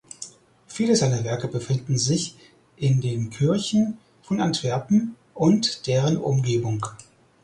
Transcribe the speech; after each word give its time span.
Viele 0.65 0.95
seiner 0.95 1.23
Werke 1.23 1.47
befinden 1.47 1.95
sich 1.95 2.35
in 2.75 3.01
den 3.01 3.29
Kirchen 3.29 3.99
von 4.23 4.41
Antwerpen 4.41 5.15
und 5.35 5.85
deren 5.85 6.17
Umgebung. 6.17 6.83